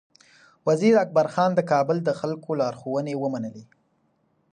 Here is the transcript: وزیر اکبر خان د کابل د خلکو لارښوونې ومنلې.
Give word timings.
وزیر 0.67 0.93
اکبر 1.03 1.27
خان 1.33 1.51
د 1.55 1.61
کابل 1.71 1.97
د 2.03 2.09
خلکو 2.19 2.51
لارښوونې 2.59 3.13
ومنلې. 3.17 3.65